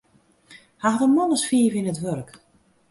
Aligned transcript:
Hy 0.81 0.87
hat 0.91 1.03
in 1.05 1.13
man 1.15 1.35
as 1.35 1.43
fiif 1.49 1.73
yn 1.79 1.89
it 1.91 1.99
wurk. 2.03 2.29